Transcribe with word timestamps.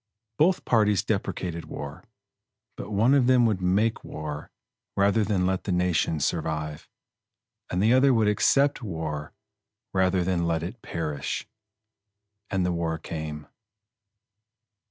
Both 0.39 0.65
parties 0.65 1.03
deprecated 1.03 1.65
war; 1.65 2.03
but 2.75 2.89
one 2.89 3.13
of 3.13 3.27
them 3.27 3.45
would 3.45 3.61
make 3.61 4.03
war 4.03 4.49
rather 4.97 5.23
than 5.23 5.45
let 5.45 5.65
the 5.65 5.71
nation 5.71 6.19
survive; 6.19 6.89
and 7.69 7.83
the 7.83 7.93
other 7.93 8.11
would 8.11 8.27
accept 8.27 8.81
war 8.81 9.31
rather 9.93 10.23
than 10.23 10.47
let 10.47 10.63
it 10.63 10.81
perish. 10.81 11.47
And 12.49 12.65
the 12.65 12.71
war 12.73 12.97
came. 12.97 13.45